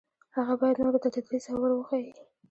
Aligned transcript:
هغه 0.37 0.53
باید 0.61 0.81
نورو 0.83 1.01
ته 1.03 1.09
تدریس 1.15 1.45
او 1.51 1.57
ور 1.61 1.71
وښيي. 1.75 2.11